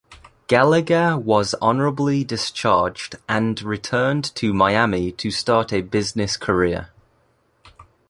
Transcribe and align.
Gallagher 0.47 1.15
was 1.15 1.53
honorably 1.61 2.23
discharged 2.23 3.17
and 3.29 3.61
returned 3.61 4.33
to 4.33 4.51
Miami 4.51 5.11
to 5.11 5.29
start 5.29 5.71
a 5.71 5.81
business 5.81 6.37
career. 6.37 6.89